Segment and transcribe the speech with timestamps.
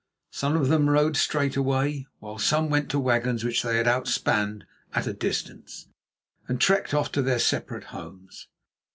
[0.31, 4.63] Some of them rode straight away, while some went to wagons which they had outspanned
[4.95, 5.89] at a distance,
[6.47, 8.47] and trekked off to their separate homes.